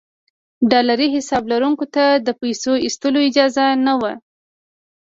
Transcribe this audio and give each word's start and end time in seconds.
ډالري 0.69 1.07
حساب 1.15 1.43
لرونکو 1.51 1.85
ته 1.95 2.05
د 2.25 2.27
پیسو 2.41 2.71
ایستلو 2.85 3.19
اجازه 3.29 3.65
نه 3.85 3.93
وه. 4.01 4.13